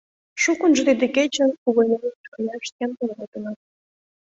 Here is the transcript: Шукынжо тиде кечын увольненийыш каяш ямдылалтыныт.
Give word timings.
Шукынжо 0.41 0.81
тиде 0.87 1.07
кечын 1.15 1.51
увольненийыш 1.67 2.25
каяш 2.33 2.65
ямдылалтыныт. 2.85 3.57